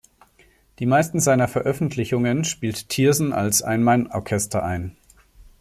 [0.79, 4.97] Die meisten seiner Veröffentlichungen spielt Tiersen als „Ein-Mann-Orchester“ ein.